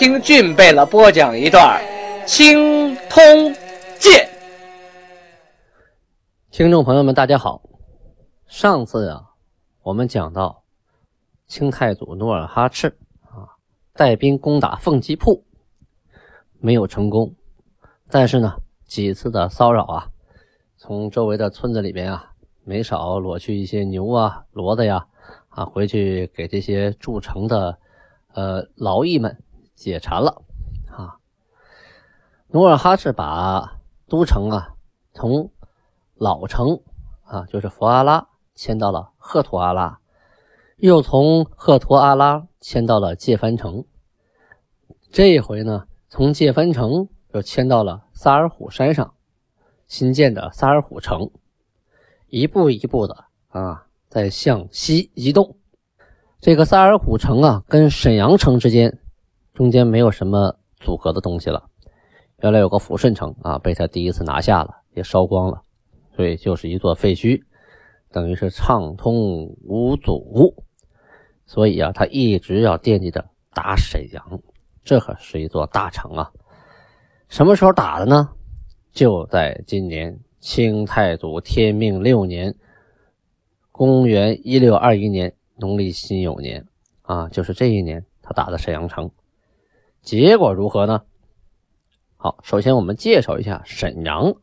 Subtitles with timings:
[0.00, 1.78] 听俊贝勒播讲一段
[2.24, 3.22] 《青通
[3.98, 4.26] 剑》。
[6.50, 7.60] 听众朋友们，大家好。
[8.46, 9.20] 上次啊，
[9.82, 10.62] 我们讲到
[11.46, 13.60] 清太祖努尔哈赤啊，
[13.92, 15.44] 带兵攻打凤吉铺，
[16.60, 17.34] 没有成功。
[18.08, 18.54] 但是呢，
[18.86, 20.08] 几次的骚扰啊，
[20.78, 22.32] 从周围的村子里边啊，
[22.64, 25.06] 没少裸去一些牛啊、骡子呀，
[25.50, 27.78] 啊，回去给这些筑城的。
[28.32, 29.36] 呃，劳役们
[29.80, 30.42] 解馋了
[30.90, 31.16] 啊！
[32.48, 34.74] 努尔哈赤把都城啊
[35.14, 35.50] 从
[36.16, 36.82] 老城
[37.24, 39.98] 啊，就是佛阿拉迁到了赫图阿拉，
[40.76, 43.86] 又从赫图阿拉迁到了界藩城。
[45.10, 49.14] 这一回呢，从界藩城又迁到了萨尔虎山上
[49.88, 51.30] 新建的萨尔虎城，
[52.26, 55.56] 一步一步的啊，在向西移动。
[56.38, 58.98] 这个萨尔虎城啊，跟沈阳城之间
[59.54, 61.68] 中间没有什么阻隔的东西了。
[62.42, 65.62] 原来有个抚顺城啊，被他第一次拿下了，也烧光了，
[66.14, 67.42] 所以就是一座废墟，
[68.10, 70.54] 等于是畅通无阻。
[71.46, 74.40] 所以啊，他一直要惦记着打沈阳，
[74.84, 76.32] 这可是一座大城啊。
[77.28, 78.30] 什么时候打的呢？
[78.92, 82.54] 就在今年清太祖天命六年，
[83.70, 85.34] 公元一六二一年。
[85.62, 86.66] 农历辛酉年
[87.02, 89.10] 啊，就是这一年，他打的沈阳城，
[90.02, 91.02] 结果如何呢？
[92.16, 94.34] 好，首先我们介绍一下沈阳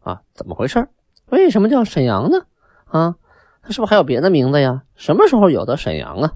[0.00, 0.88] 啊，怎么回事？
[1.26, 2.46] 为什么叫沈阳呢？
[2.84, 3.16] 啊，
[3.62, 4.84] 它是不是还有别的名字呀？
[4.94, 6.32] 什么时候有的沈阳啊？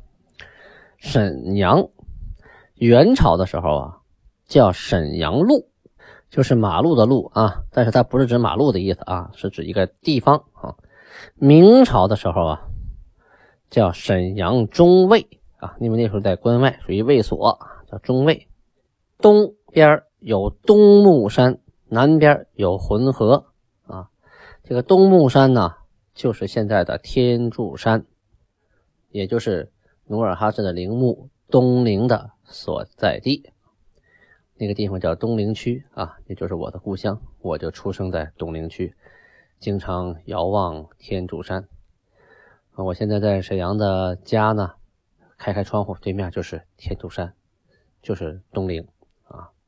[0.98, 1.88] 沈阳，
[2.74, 3.98] 元朝的时候啊，
[4.46, 5.68] 叫沈阳路，
[6.28, 10.74] 就是马路的路啊，但是它不是指马路的意思啊，是指一个地方啊。
[11.34, 12.66] 明朝的时候啊。
[13.70, 15.24] 叫沈阳中卫
[15.58, 17.56] 啊，因为那时候在关外，属于卫所，
[17.88, 18.48] 叫中卫。
[19.20, 21.58] 东边有东木山，
[21.88, 23.46] 南边有浑河
[23.86, 24.10] 啊。
[24.64, 25.74] 这个东木山呢，
[26.14, 28.04] 就是现在的天柱山，
[29.10, 29.72] 也就是
[30.06, 33.50] 努尔哈赤的陵墓东陵的所在地。
[34.56, 38.94] 那个地方叫东陵区啊，也就是我的故乡，我就出生在东陵区，
[39.58, 41.66] 经常遥望天柱山。
[42.76, 44.72] 我现在在沈阳的家呢，
[45.38, 47.32] 开开窗户，对面就是天柱山，
[48.02, 48.86] 就是东陵，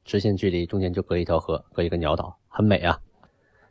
[0.05, 2.99] 直线距离中间就隔一条河，隔一个鸟岛，很美啊。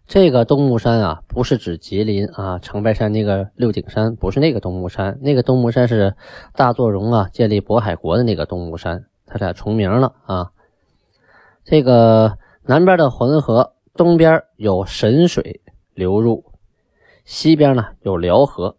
[0.07, 6.15] 这个东木山啊，不是指吉林啊长白山那个六顶山，不是那个东木山，那个东木山是
[6.53, 10.51] 大作荣啊建立渤海国的那个东木山，他俩重名了啊。
[11.63, 15.61] 这个南边的浑河，东边有神水
[15.93, 16.43] 流入，
[17.23, 18.75] 西边呢有辽河。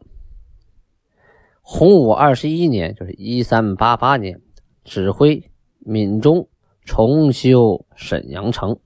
[1.62, 4.42] 洪武二十一年，就是一三八八年，
[4.84, 6.48] 指挥闽中
[6.84, 8.78] 重修沈阳城。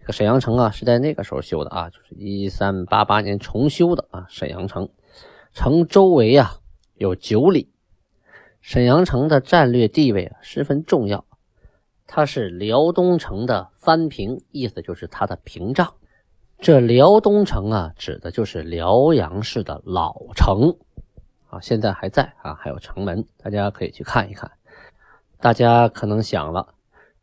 [0.00, 4.26] 这个沈阳城啊，是在那个时候修的啊，就是一三八八年重修的啊。
[4.28, 4.88] 沈阳城
[5.52, 6.58] 城周围啊
[6.94, 7.70] 有九里，
[8.60, 11.24] 沈阳城的战略地位啊十分重要，
[12.06, 15.94] 它是辽东城的藩屏，意思就是它的屏障。
[16.58, 20.76] 这辽东城啊，指的就是辽阳市的老城。
[21.48, 24.50] 啊，现在还在啊，还有城门，大家可以去看一看。
[25.38, 26.74] 大家可能想了，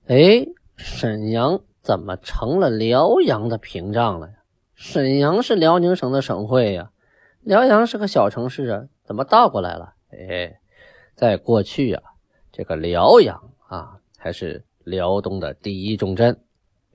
[0.10, 4.34] 哎，沈阳怎么成了辽阳的屏障了呀？
[4.74, 6.90] 沈阳是辽宁省的省会呀，
[7.42, 9.94] 辽阳是个小城市啊，怎么倒过来了？
[10.10, 10.60] 哎，
[11.14, 12.02] 在过去啊，
[12.52, 16.36] 这个辽阳啊，才是辽东的第一重镇。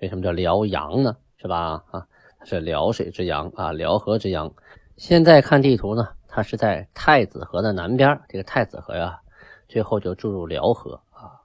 [0.00, 1.16] 为什么叫辽阳呢？
[1.36, 1.84] 是吧？
[1.92, 2.08] 啊，
[2.40, 4.52] 它是辽水之阳啊，辽河之阳。
[4.96, 6.08] 现在看地图呢。
[6.26, 9.20] 它是在太子河的南边，这个太子河呀，
[9.68, 11.00] 最后就注入辽河，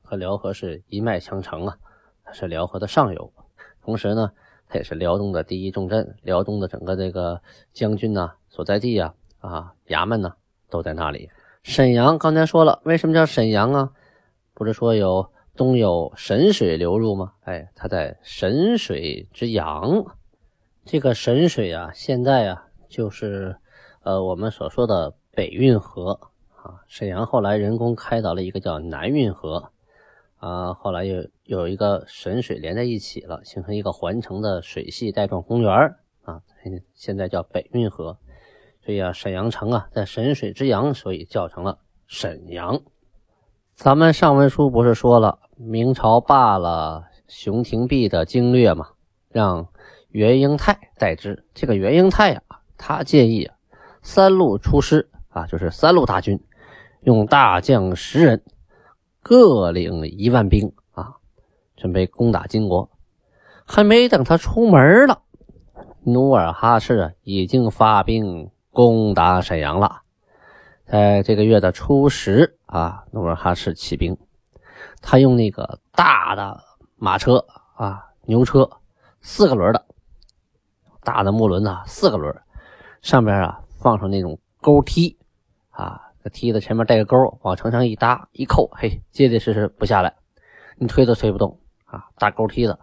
[0.09, 1.77] 和辽河是一脉相承啊，
[2.23, 3.31] 它是辽河的上游。
[3.83, 4.31] 同时呢，
[4.67, 10.33] 它也是辽东的第一重镇，辽东的整个这个将军呐所在地呀，啊，衙门呢
[10.67, 11.29] 都在那里。
[11.61, 13.91] 沈阳刚才说了，为什么叫沈阳啊？
[14.55, 17.33] 不是说有东有神水流入吗？
[17.41, 20.03] 哎，它在神水之阳。
[20.85, 23.57] 这个神水啊，现在啊，就是。
[24.01, 29.73] 呃，我们所说的北运河啊，沈阳后来人工开凿了一个叫南运河，
[30.39, 35.71] 啊，后来又有一个沈水连在一起了，形成一个环城的水系带状公园
[36.23, 36.41] 啊，
[36.93, 38.17] 现在叫北运河。
[38.85, 41.77] 所以啊，沈阳城啊，在沈水之阳，所以叫成了
[42.07, 42.81] 沈阳。
[43.75, 48.87] 咱们上文书不是说了，明朝罢了熊廷弼的经略嘛，
[49.29, 49.67] 让
[50.09, 51.45] 袁英泰代之。
[51.53, 53.55] 这个袁英泰啊，他建议啊，
[54.01, 56.41] 三路出师啊，就是三路大军，
[57.01, 58.41] 用大将十人，
[59.21, 61.15] 各领一万兵啊，
[61.75, 62.89] 准备攻打金国。
[63.65, 65.21] 还没等他出门了，
[66.03, 68.51] 努尔哈赤已经发兵。
[68.71, 70.03] 攻打沈阳了，
[70.85, 74.15] 在这个月的初十啊，努尔哈赤起兵，
[75.01, 76.63] 他用那个大的
[76.95, 78.69] 马车啊，牛车，
[79.21, 79.85] 四个轮的，
[81.03, 82.33] 大的木轮呐，四个轮，
[83.01, 85.17] 上边啊放上那种钩梯
[85.71, 90.15] 啊，梯子前面带个钩，往城上一搭一扣，嘿，结结实实不下来，
[90.77, 92.79] 你推都推不动啊，大钩梯子，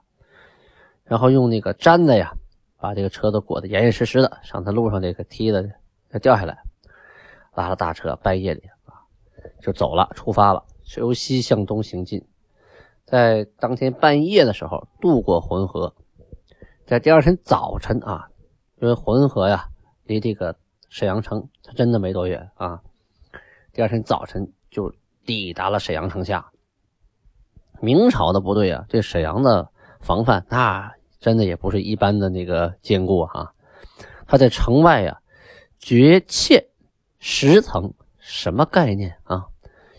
[1.04, 2.34] 然后用那个毡子呀。
[2.78, 5.72] 把这个车都裹得严严实实的，上他路上这个梯子
[6.10, 6.58] 要掉下来，
[7.54, 9.00] 拉了大车，半夜里啊
[9.60, 10.62] 就走了，出发了，
[10.98, 12.22] 由西向东行进，
[13.06, 15.94] 在当天半夜的时候渡过浑河，
[16.84, 18.28] 在第二天早晨啊，
[18.76, 19.68] 因为浑河呀
[20.04, 20.54] 离这个
[20.90, 22.82] 沈阳城它真的没多远啊，
[23.76, 24.90] 第二天早晨就
[25.26, 26.50] 抵达了沈阳城下。
[27.82, 29.68] 明朝的部队啊，这沈阳的
[30.00, 30.90] 防范那。
[31.20, 33.52] 真的也不是一般的那个坚固哈，
[34.26, 35.18] 他在城外呀，
[35.78, 36.62] 绝堑
[37.18, 39.44] 十层，什么概念啊？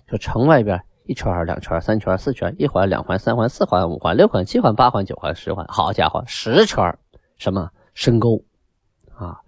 [0.07, 6.97] 就城外边一圈、两圈、三圈、四圈，一环、两环、三环、四环、五环、六环、七环、八环、九环、十环，好家伙，十圈
[7.37, 8.41] 什么深沟
[9.13, 9.41] 啊？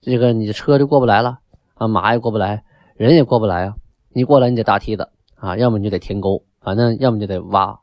[0.00, 1.38] 这个你的车就过不来了
[1.74, 2.62] 啊，马也过不来，
[2.96, 3.74] 人也过不来啊。
[4.10, 7.80] 你过来你得搭梯子啊，要么你就得填沟，反正要么就得挖。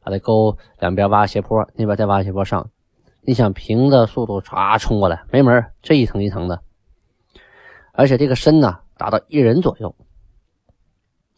[0.00, 2.70] 把这沟两边挖斜坡，那边再挖斜坡上。
[3.20, 6.62] 你想平的速度唰冲过来，没门这一层一层的，
[7.92, 9.94] 而且这个深呢达到一人左右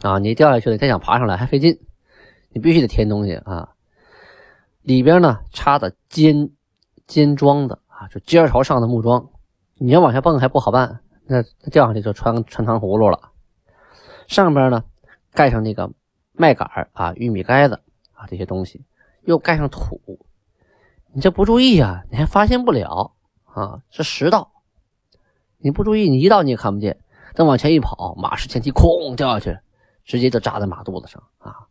[0.03, 0.19] 啊！
[0.19, 1.81] 你掉下去了，再想爬上来还费劲。
[2.51, 3.71] 你必须得填东西啊！
[4.83, 6.51] 里边呢插的尖
[7.07, 9.31] 尖桩的啊，就尖朝上的木桩。
[9.75, 11.01] 你要往下蹦还不好办，
[11.31, 13.31] 那掉下去就穿穿糖葫芦了。
[14.27, 14.83] 上边呢
[15.33, 15.89] 盖上那个
[16.33, 17.81] 麦秆啊，玉米杆子。
[18.13, 18.85] 啊，这些东西
[19.23, 19.99] 又盖上土，
[21.11, 23.13] 你这不注意啊，你还发现不了
[23.45, 23.81] 啊。
[23.89, 24.51] 是石道，
[25.57, 26.99] 你不注意，你一道你也看不见。
[27.35, 29.59] 等往前一跑，马失前蹄，哐掉下去，
[30.05, 31.67] 直接就扎在马肚子上啊。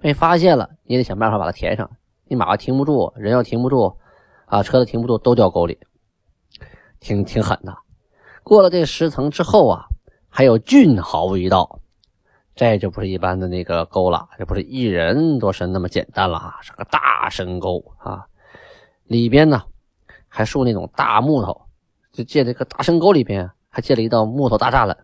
[0.00, 1.90] 被发现了，你得想办法把它填上。
[2.24, 3.96] 你马要停不住，人要停不住，
[4.44, 5.78] 啊，车子停不住，都掉沟里，
[7.00, 7.74] 挺挺狠的。
[8.42, 9.84] 过了这十层之后啊，
[10.28, 11.80] 还有俊豪一道。
[12.56, 18.26] 这就不是一般的那个沟了，这不是一人多深那么简单了啊，是个大深沟啊！
[19.04, 19.62] 里边呢
[20.28, 21.62] 还竖那种大木头，
[22.12, 24.94] 就建这个大深沟里边还建了一道木头大栅栏。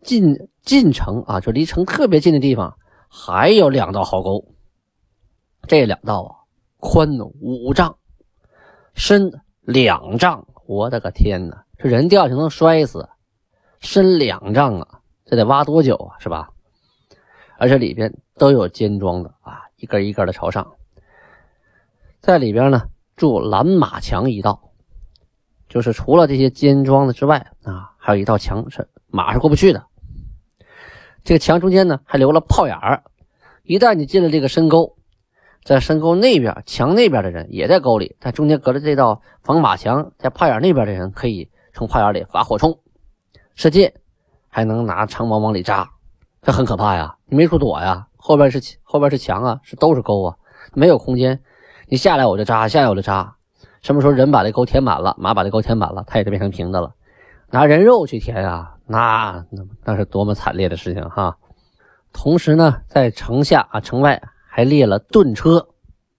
[0.00, 4.54] 进进城啊，就离城特别近的地方还有两道壕沟，
[5.66, 6.32] 这两道啊
[6.78, 7.98] 宽五丈，
[8.94, 9.30] 深
[9.60, 13.08] 两丈，我的个天哪，这人掉下去能摔死，
[13.78, 15.00] 深两丈啊！
[15.24, 16.50] 这得挖多久啊，是吧？
[17.56, 20.72] 而且里边都有尖桩的啊，一根一根的朝上。
[22.20, 24.72] 在里边呢，筑拦马墙一道，
[25.68, 29.86] 就是除了这些尖桩的之外啊，还有一道墙是马是过不去的。
[31.22, 33.04] 这个墙中间呢，还留了炮眼儿，
[33.62, 34.96] 一旦你进了这个深沟，
[35.62, 42.76] 在深沟那边墙那边的人也在沟里，但中间隔着这道防马墙，在炮眼那边的人可以从炮眼里发火冲、
[43.54, 43.94] 射箭。
[44.50, 45.88] 还能拿长矛往里扎，
[46.42, 47.14] 这很可怕呀！
[47.26, 50.36] 你没处躲呀，后边是后边是墙啊，是都是沟啊，
[50.72, 51.38] 没有空间。
[51.86, 53.36] 你下来我就扎，下来我就扎。
[53.82, 56.94] 什么时候人把这沟填满了，马把这沟填满了，它也就变成平的了。
[57.50, 61.36] 拿人肉去填啊，那那那是多么惨烈的事情哈！
[62.12, 65.68] 同时呢，在城下啊城外还列了盾车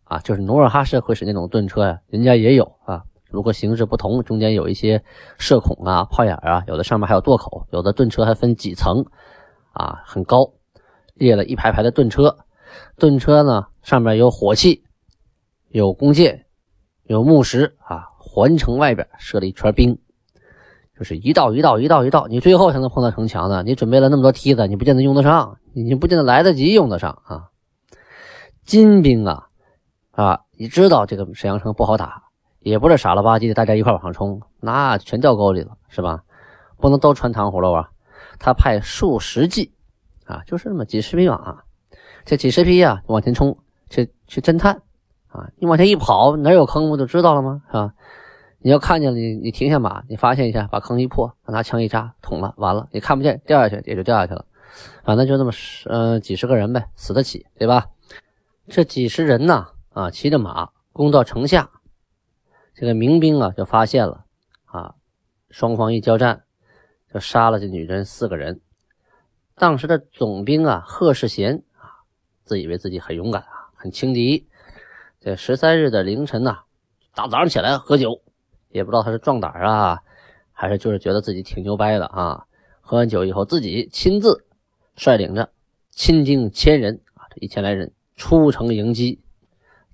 [0.04, 3.04] 啊，就是努尔哈赤会使那种盾车呀，人家也有啊。
[3.30, 5.04] 如果形式不同，中间有一些
[5.38, 9.06] 射孔啊、炮眼啊，有的上面还有垛口，有的盾车还分几层，
[9.72, 10.54] 啊，很高，
[11.14, 12.36] 列了一排排的盾车。
[12.98, 14.84] 盾车呢，上面有火器，
[15.70, 16.46] 有弓箭，
[17.04, 18.06] 有木石啊。
[18.18, 19.98] 环城外边设了一圈兵，
[20.96, 23.64] 就是一道一道一道一道，你最后才能碰到城墙呢。
[23.64, 27.50] 你准备了那么多梯子，你不见得用得上，你不见得来得及用得上啊。
[28.64, 29.48] 金兵啊，
[30.12, 32.29] 啊，你知道这个沈阳城不好打。
[32.62, 36.24] 也不是傻了吧唧的，大家一块往上冲，那全掉沟里了，是吧？
[36.78, 37.90] 不能都穿糖葫芦啊！
[38.40, 39.74] 他派数十骑，
[40.26, 41.64] 啊，就是那么几十匹马，
[42.26, 43.58] 这几十匹呀往前冲，
[43.90, 44.82] 去去侦探
[45.28, 45.50] 啊！
[45.58, 47.62] 你往前一跑，哪有坑不就知道了吗？
[47.68, 47.94] 是吧？
[48.60, 54.46] 你要看见了，你你停下马，你发现一下，把坑一破，拿枪一扎，捅了，完了，你看不见，掉下去也就掉下去了。
[55.04, 57.88] 反正就那么十呃几十个人呗，死得起，对吧？
[58.68, 61.70] 这几十人呢，啊，骑着马攻到城下，
[62.80, 64.24] 这个民兵啊就发现了，
[64.64, 64.96] 啊，
[65.50, 66.44] 双方一交战，
[67.14, 68.62] 就杀了这女人四个人。
[69.56, 72.08] 当时的总兵啊，贺世贤啊，
[72.46, 74.48] 自以为自己很勇敢啊，很轻敌。
[75.20, 76.60] 这十三日的凌晨呐，
[77.14, 78.22] 大早上起来喝酒。
[78.70, 80.00] 也不知道他是壮胆啊，
[80.54, 82.46] 还是就是觉得自己挺牛掰的啊。
[82.80, 84.46] 喝完酒以后，自己亲自
[84.96, 85.52] 率领着
[85.92, 89.20] 亲兵千人啊，这一千来人出城迎击。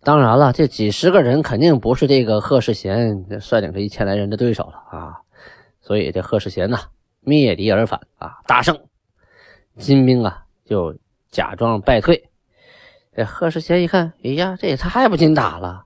[0.06, 5.18] 当然了，这几十个人肯定不是这个贺世贤率领这一千来人的对手了啊。
[5.82, 6.78] 所以这贺世贤呐，
[7.22, 8.80] 灭敌而返啊，大胜。
[9.80, 10.96] 金兵啊，就
[11.32, 12.30] 假装败退。
[13.16, 15.86] 这贺世贤一看，哎呀，这也太不经打了，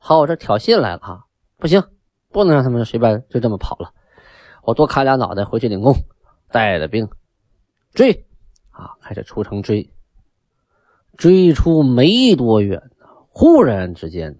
[0.00, 1.20] 跑我这挑衅来了啊，
[1.58, 1.82] 不行。
[2.30, 3.92] 不能让他们随便就这么跑了，
[4.62, 5.94] 我多砍俩脑袋回去领功，
[6.50, 7.08] 带着兵
[7.92, 8.26] 追
[8.70, 9.90] 啊，开始出城追，
[11.16, 12.82] 追出没多远，
[13.40, 14.36] 忽然之间，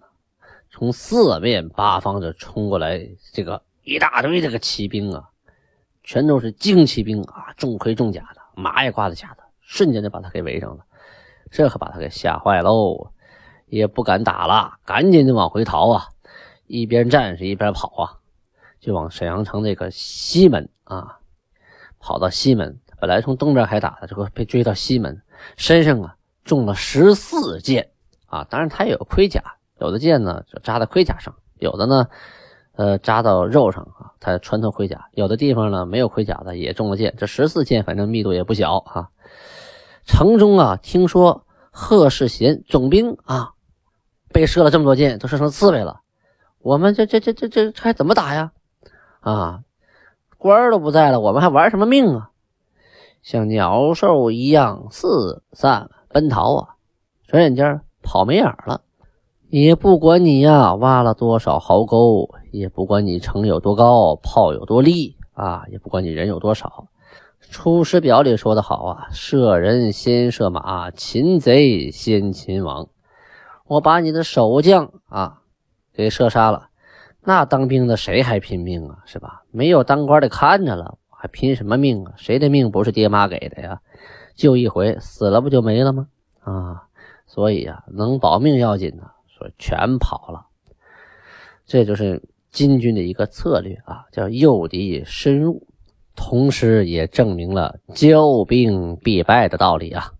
[0.68, 5.30] 从四面八方的冲过来这个一大堆这个骑兵啊，
[6.02, 10.84] 全都是精骑兵啊，重盔重甲的，马也挂着甲的，瞬间就把他给围上了，
[11.48, 13.12] 这可把他给吓坏喽，
[13.66, 16.08] 也不敢打了，赶紧就往回逃啊。
[16.66, 18.18] 一边战士一边跑啊，
[18.80, 21.20] 就往沈阳城这个西门啊，
[22.00, 22.76] 跑到西门。
[22.98, 25.22] 本来从东边开打的，这个被追到西门，
[25.56, 27.90] 身上啊中了十四箭
[28.28, 28.44] 啊。
[28.48, 29.42] 当然他也有盔甲，
[29.80, 32.06] 有的箭呢就扎在盔甲上，有的呢
[32.76, 34.12] 呃扎到肉上啊。
[34.20, 37.14] 他穿透盔甲，有的地方呢没有盔甲的也中了箭。
[37.18, 39.08] 这十四箭反正密度也不小啊。
[40.04, 43.50] 城中啊，听说贺世贤总兵啊
[44.32, 46.00] 被射了这么多箭，都射成刺猬了。
[46.60, 48.52] 我们这这这这这还怎么打呀？
[49.20, 49.60] 啊，
[50.36, 52.30] 官都不在了，我们还玩什么命啊？
[53.22, 56.68] 像鸟兽一样四散奔逃啊！
[57.26, 58.80] 转眼间跑没影了，
[59.50, 66.86] 也不管你呀挖了多少壕沟，也不管你城有多高，炮有多利啊，也不管你人有多少。
[67.52, 72.88] 《出师表》里说的好啊：“射人先射马，擒贼先擒王。”
[73.68, 75.42] 我把你的守将啊。
[75.92, 76.68] 给射杀了，
[77.24, 79.00] 那当兵的谁还拼命啊？
[79.04, 79.42] 是吧？
[79.50, 82.12] 没有当官的看着了，还拼什么命啊？
[82.16, 83.80] 谁的命不是爹妈给的呀？
[84.34, 86.06] 就一回死了不就没了吗？
[86.40, 86.87] 啊！
[87.28, 90.46] 所以啊，能保命要紧呐，说全跑了。
[91.66, 92.20] 这就是
[92.50, 95.66] 金军的一个策略啊，叫诱敌深入，
[96.16, 100.12] 同时也证明了骄兵必败的道理啊。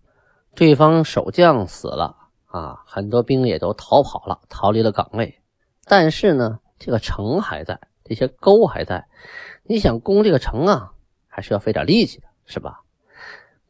[0.55, 5.41] 对方守将死了啊，很多兵也都逃跑了，逃离了岗位。
[5.85, 9.07] 但是呢，这个城还在，这些沟还在。
[9.63, 10.93] 你想攻这个城啊，
[11.27, 12.81] 还是要费点力气的，是吧？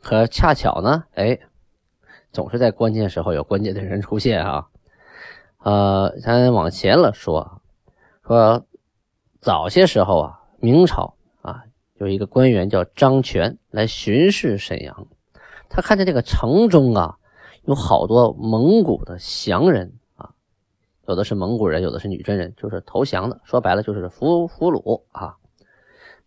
[0.02, 1.40] 可恰巧呢，哎，
[2.40, 4.70] 总是在关键时候有关键的人出现啊。
[5.58, 7.62] 呃，咱往前了说，
[8.26, 8.66] 说
[9.42, 11.66] 早些时候啊，明朝啊，
[11.96, 15.08] 有一个官员叫张全来巡视沈阳，
[15.68, 17.18] 他看见这个城中啊，
[17.64, 20.30] 有好多蒙古的降人啊。
[21.10, 23.42] 有的是蒙古人，有的是女真人，就是投降的。
[23.44, 25.36] 说白了就是俘俘虏啊，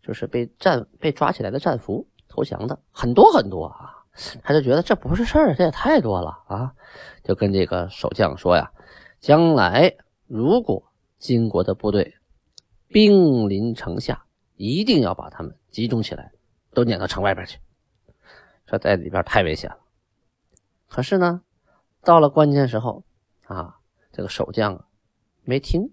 [0.03, 4.02] 就是被战被抓起来的战俘，投降的很多很多啊。
[4.43, 6.73] 他就觉得这不是事儿，这也太多了啊，
[7.23, 8.71] 就跟这个守将说呀
[9.21, 9.95] ：“将来
[10.27, 10.83] 如果
[11.19, 12.15] 金国的部队
[12.89, 14.25] 兵临城下，
[14.57, 16.33] 一定要把他们集中起来，
[16.73, 17.59] 都撵到城外边去。
[18.67, 19.79] 这在里边太危险了。
[20.89, 21.43] 可是呢，
[22.03, 23.05] 到了关键时候
[23.47, 23.77] 啊。”
[24.15, 24.85] 这个守将，
[25.43, 25.91] 没听，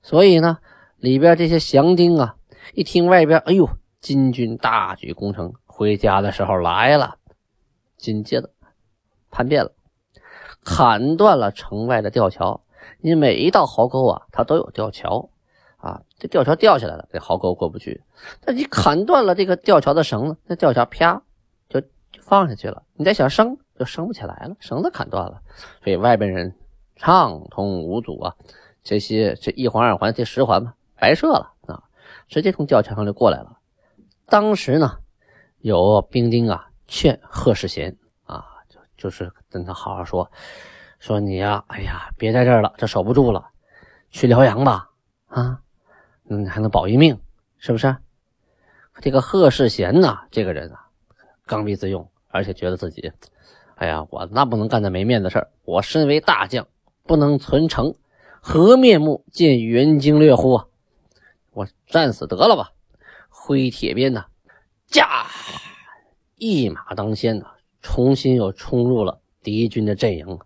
[0.00, 0.60] 所以呢，
[0.96, 2.36] 里边这些降兵啊，
[2.72, 3.68] 一听外边，哎呦，
[4.00, 7.17] 金军大举攻城，回家的时候来了，
[7.98, 8.48] 紧接着
[9.30, 9.72] 叛变了，
[10.64, 12.62] 砍断了城外的吊桥。
[13.00, 15.28] 你每一道壕沟啊，它都有吊桥
[15.76, 18.02] 啊，这吊桥掉下来了，这壕沟过不去。
[18.46, 21.22] 那你砍断了这个吊桥的绳子，那吊桥啪
[21.68, 22.84] 就就放下去了。
[22.94, 25.42] 你再想升，就升不起来了，绳子砍断了，
[25.84, 26.54] 所以外边人。
[27.00, 28.34] 畅通无阻啊！
[28.82, 31.84] 这些这一环二环这十环嘛，白设了啊，
[32.26, 33.56] 直接从吊桥上就过来了。
[34.26, 34.98] 当时呢，
[35.60, 40.28] 有兵丁啊劝贺世贤啊，就就是跟他好好说，
[40.98, 43.50] 说你呀，哎呀，别在这儿了，这守不住了，
[44.10, 44.90] 去辽阳吧，
[45.26, 45.60] 啊，
[46.28, 47.20] 嗯，还能保一命，
[47.58, 47.94] 是不是？
[49.00, 50.88] 这个贺世贤呐，这个人啊，
[51.46, 53.12] 刚愎自用，而且觉得自己，
[53.76, 55.48] 哎呀，我那不能干那没面子事儿。
[55.64, 56.66] 我身为大将，
[57.04, 57.94] 不能存诚，
[58.40, 60.62] 何面目见援京略乎？
[61.52, 62.72] 我战死得了吧！
[63.28, 64.26] 挥铁鞭呐，
[64.86, 65.26] 驾，
[66.38, 67.46] 一马当先呐，
[67.82, 70.38] 重新又冲入了敌军的阵营。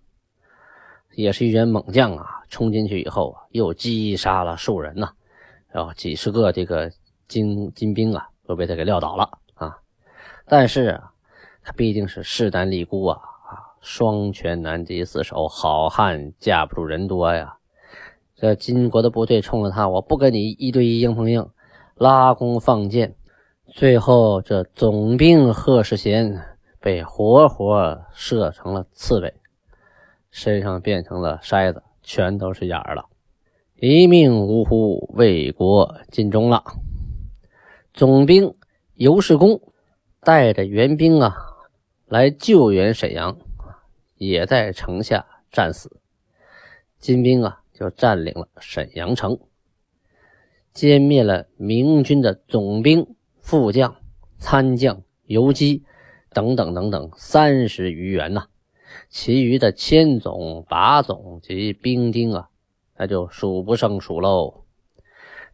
[1.14, 2.40] 也是一员猛将啊！
[2.48, 5.10] 冲进去以后啊，又击杀了数人呐，
[5.68, 6.90] 然后几十个这个
[7.28, 9.76] 金金兵啊，都被他给撂倒了啊。
[10.46, 10.98] 但是，
[11.62, 17.56] 他毕竟是势单力孤啊啊，双拳难敌四手，好汉架不住人多呀。
[18.34, 21.46] 这金国的部队冲着他，我不跟你一对一硬碰硬，
[21.94, 23.14] 拉弓放箭，
[23.74, 26.38] 最后这总兵贺世贤
[26.78, 29.32] 被活活射成了刺猬。
[30.30, 33.06] 身上变成了筛子，全都是眼儿了，
[33.76, 36.62] 一命呜呼，为国尽忠了。
[37.94, 38.54] 总兵
[38.94, 39.58] 尤世公
[40.20, 41.34] 带着援兵啊
[42.06, 43.38] 来救援沈阳，
[44.16, 45.98] 也在城下战死。
[46.98, 49.38] 金兵啊就占领了沈阳城，
[50.74, 53.96] 歼灭了明军的总兵、副将、
[54.38, 55.84] 参将、游击
[56.30, 58.46] 等等等等三十余员呐。
[59.08, 62.48] 其余的千总、把总及兵丁啊，
[62.96, 64.64] 那就数不胜数喽。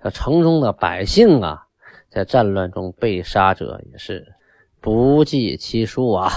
[0.00, 1.66] 这城中的百姓啊，
[2.08, 4.34] 在战乱中被杀者也是
[4.80, 6.30] 不计其数啊！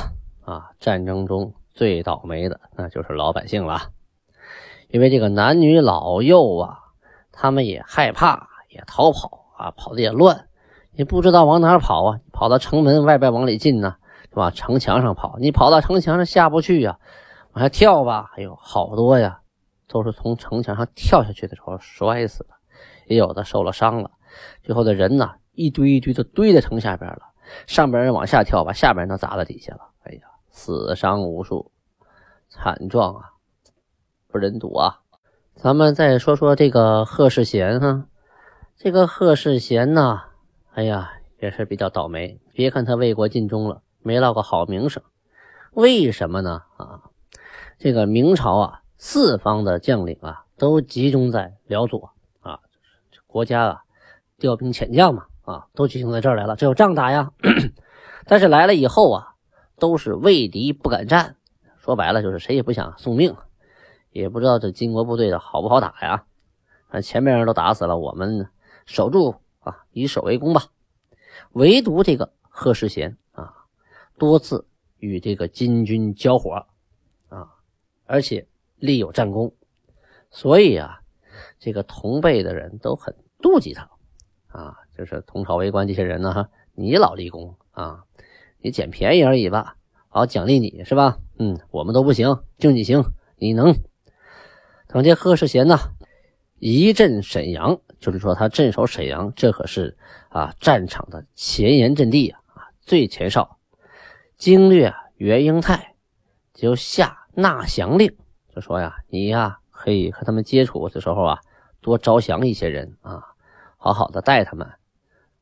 [0.44, 3.92] 啊，战争中最倒霉的那就是老百姓了，
[4.90, 6.80] 因为这个男女老幼啊，
[7.32, 10.48] 他们也害怕，也逃跑啊，跑的也乱，
[10.94, 13.96] 也不知道往哪儿跑啊，跑到城门外边往里进呢。
[14.32, 16.98] 往城墙上跑，你跑到城墙上下不去呀，
[17.52, 18.32] 往下跳吧。
[18.38, 19.42] 哎呦，好多呀，
[19.90, 22.52] 都是从城墙上跳下去的时候摔死的，
[23.08, 24.12] 也有的受了伤了。
[24.64, 27.24] 最后的人呢，一堆一堆的堆在城下边了。
[27.68, 29.82] 上边人往下跳，把下边人都砸到底下了。
[30.04, 31.70] 哎呀，死伤无数，
[32.48, 33.32] 惨状啊，
[34.30, 35.00] 不忍睹啊。
[35.56, 38.06] 咱们再说说这个贺世贤哈，
[38.78, 40.22] 这个贺世贤呢，
[40.74, 42.40] 哎呀，也是比较倒霉。
[42.54, 43.82] 别看他为国尽忠了。
[44.04, 45.04] 没落个好名声，
[45.74, 46.64] 为什么呢？
[46.78, 47.04] 啊，
[47.78, 52.62] 这个明朝啊，四方的将领啊，都集中在辽左啊，
[53.28, 53.84] 国家啊，
[54.40, 57.32] 调兵遣将嘛，啊，都集中在这儿来了，这有仗打呀。
[58.26, 59.36] 但是来了以后啊，
[59.78, 61.36] 都是畏敌不敢战，
[61.78, 63.36] 说白了就是谁也不想送命，
[64.10, 66.24] 也不知道这金国部队的好不好打呀。
[66.90, 68.50] 反正前面人都打死了，我们
[68.88, 70.68] 守住啊，以守为攻吧。
[71.54, 73.54] 唯独这个贺世贤啊。
[74.18, 76.68] 多次与这个金军交火
[77.30, 77.50] 啊，
[78.06, 79.56] 而且立有战功，
[80.30, 81.02] 所以啊，
[81.58, 83.90] 这个同辈的人都很妒忌他
[84.48, 84.78] 啊。
[84.96, 88.04] 就是同朝为官这些人呢，你老立功啊，
[88.60, 89.78] 你捡便宜而已吧，
[90.10, 91.18] 好奖励你是吧？
[91.40, 93.04] 嗯，我们都不行，就你行，
[93.38, 93.74] 你能。
[94.88, 95.80] 等这贺世贤呢，
[96.62, 99.98] 一镇沈阳，就是说他镇守沈阳，这可是
[100.30, 103.58] 啊战场的前沿阵地啊，最前哨。
[104.38, 105.96] 经略袁英泰
[106.54, 108.16] 就下纳降令，
[108.54, 111.40] 就说呀，你呀可以和他们接触的时候啊，
[111.82, 113.24] 多招降一些人啊，
[113.78, 114.72] 好好的带他们，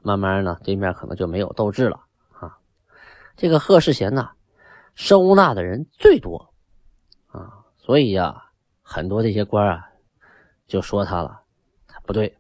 [0.02, 2.00] 慢慢呢，对面可能就没有斗志了
[2.32, 2.58] 啊。
[3.36, 4.30] 这个贺世贤呢，
[4.96, 6.54] 收纳的人最多
[7.28, 8.42] 啊，所以呀，
[8.82, 9.89] 很多这些官啊
[10.70, 11.42] 就说他了，
[12.06, 12.38] 不对，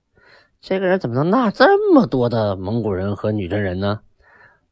[0.61, 4.01] 这个人怎么能纳这么多的蒙古人和女真人呢？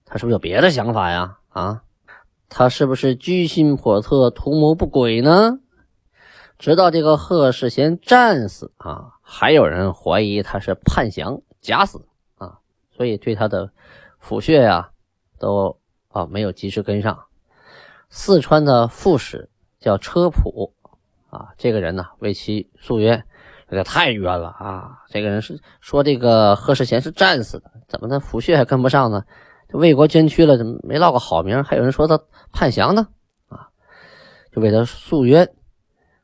[0.05, 1.39] 他是不是有别的想法呀？
[1.49, 1.81] 啊，
[2.49, 5.59] 他是不是居心叵测、图谋不轨呢？
[6.59, 12.05] 直到这个贺世贤战死啊，还有人怀疑他是叛降假死
[12.37, 12.59] 啊，
[12.95, 13.71] 所以对他的
[14.23, 14.91] 抚恤呀，
[15.39, 17.25] 都啊没有及时跟上。
[18.09, 20.73] 四川的副使叫车普
[21.29, 23.25] 啊，这个人呢为其诉冤，
[23.69, 25.03] 这个太冤了啊！
[25.09, 29.23] 这个人是说这个贺世贤是战死的，怎么的抚恤还跟不上呢？
[29.73, 31.61] 为国捐躯了，怎么没落个好名？
[31.63, 32.17] 还有人说他
[32.53, 33.07] 叛降呢，
[33.49, 33.67] 啊，
[34.51, 35.49] 就为他诉冤。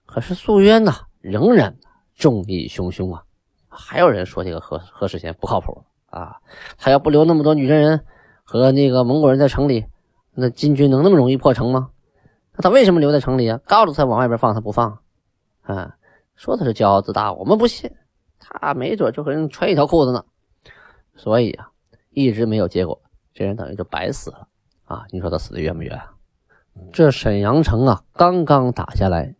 [0.05, 1.75] 可是诉冤呢，仍然
[2.15, 3.23] 众议汹汹啊。
[3.67, 6.37] 还有人说这个何何世贤不靠谱啊，
[6.77, 8.05] 他要不留那么多女真人
[8.43, 9.85] 和那个蒙古人在城里，
[10.33, 11.89] 那金军能那么容易破城吗？
[12.55, 13.59] 那他为什么留在城里啊？
[13.65, 14.99] 告诉他往外边放，他不放
[15.63, 15.95] 啊，
[16.43, 17.89] 说他是骄傲自大，我们不信，
[18.37, 20.25] 他没准就和人穿一条裤子呢。
[21.15, 21.69] 所以啊，
[22.09, 23.01] 一直没有结果。
[23.33, 24.45] 这人等于就白死了
[24.83, 25.05] 啊！
[25.09, 25.97] 你说他死的冤不冤？
[26.91, 29.33] 这沈阳城啊，刚刚打下来，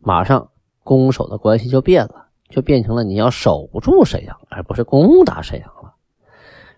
[0.00, 0.50] 马上
[0.84, 5.94] 攻守的关系就变了，就变成了你要守住沈阳，而不是攻打沈阳了。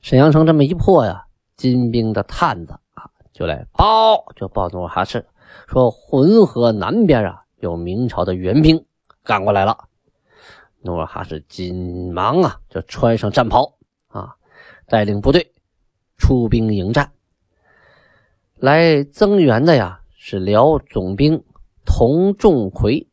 [0.01, 5.27] 沈阳城这么一破呀，金兵的探子啊，就来报，就报努尔哈赤
[5.67, 8.87] 说浑河南边啊有明朝的援兵
[9.23, 9.89] 赶过来了。
[10.81, 14.37] 努尔哈赤紧忙啊就穿上战袍啊，
[14.87, 15.53] 带领部队
[16.19, 17.13] 出兵迎战。
[18.57, 21.45] 来增援的呀是辽总兵
[21.85, 23.09] 童仲奎、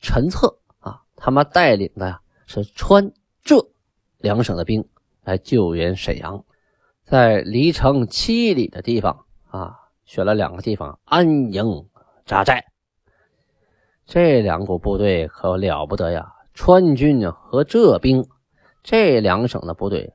[0.00, 3.68] 陈策啊，他们带领的呀是川浙
[4.18, 4.88] 两省的兵
[5.22, 6.44] 来救援沈阳，
[7.04, 9.76] 在离城七里的地方啊。
[10.08, 11.86] 选了两个地方安营
[12.24, 12.64] 扎寨，
[14.08, 16.32] 这两股部队可了不得呀！
[16.54, 18.26] 川军和浙兵
[18.82, 20.14] 这两省的部队，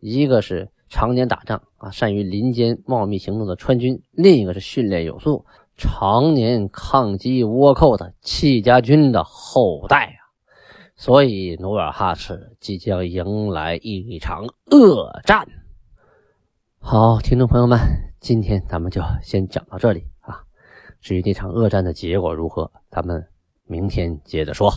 [0.00, 5.44] 一个是常年打仗啊，善于林间茂密行动的川军，另一个是训练有素、
[5.76, 10.24] 常年抗击倭寇的戚家军的后代啊。
[10.96, 15.46] 所以努尔哈赤即将迎来一场恶战。
[16.78, 17.78] 好，听众朋友们。
[18.20, 20.40] 今天咱们就先讲到这里啊。
[21.02, 23.22] 至于那场恶战的结果如何，咱们
[23.64, 24.70] 明天接着说。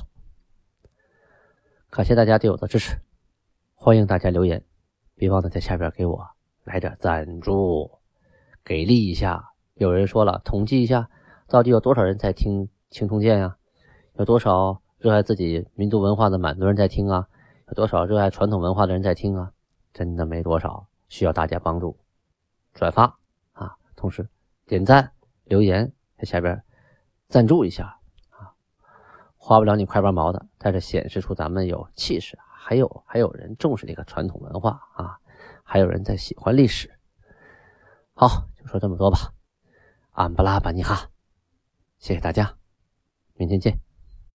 [1.89, 2.97] 感谢大家对我的支持，
[3.75, 4.63] 欢迎大家留言，
[5.15, 6.27] 别忘了在下边给我
[6.63, 7.99] 来点赞助，
[8.63, 9.51] 给力一下。
[9.75, 11.09] 有人说了，统计一下，
[11.47, 13.57] 到底有多少人在听《青铜剑》呀？
[14.13, 17.27] 有多少热爱自己民族文化的满族人在听啊？
[17.67, 19.51] 有多少热爱传统文化的人在听啊？
[19.93, 21.97] 真的没多少，需要大家帮助，
[22.73, 23.19] 转发
[23.53, 23.75] 啊。
[23.95, 24.27] 同时，
[24.65, 25.11] 点赞、
[25.45, 26.63] 留言在下边
[27.27, 27.96] 赞助一下，
[29.47, 35.15] 花不了你块八毛的，但是显示出咱们有气势，还有还有人重视这个传统文化啊，
[35.63, 36.91] 还有人在喜欢历史。
[38.13, 39.31] 好，就说这么多吧，
[40.11, 41.11] 安布拉巴尼哈，
[41.97, 42.57] 谢谢大家，
[43.35, 43.86] 明天见。